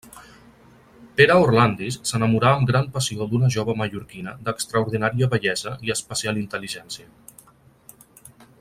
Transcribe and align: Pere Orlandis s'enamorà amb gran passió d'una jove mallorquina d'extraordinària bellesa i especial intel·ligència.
Pere 1.19 1.35
Orlandis 1.41 1.97
s'enamorà 2.11 2.53
amb 2.59 2.71
gran 2.71 2.87
passió 2.95 3.27
d'una 3.33 3.51
jove 3.57 3.75
mallorquina 3.83 4.33
d'extraordinària 4.47 5.31
bellesa 5.35 5.75
i 5.89 5.95
especial 5.97 6.41
intel·ligència. 6.47 7.11